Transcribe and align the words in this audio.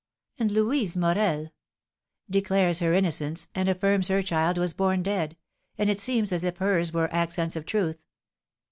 And 0.39 0.49
Louise 0.49 0.97
Morel" 0.97 1.51
"Declares 2.31 2.79
her 2.79 2.91
innocence, 2.91 3.47
and 3.53 3.69
affirms 3.69 4.07
her 4.07 4.23
child 4.23 4.57
was 4.57 4.73
born 4.73 5.03
dead; 5.03 5.37
and 5.77 5.91
it 5.91 5.99
seems 5.99 6.31
as 6.31 6.43
if 6.43 6.57
hers 6.57 6.91
were 6.91 7.13
accents 7.13 7.55
of 7.55 7.67
truth. 7.67 7.99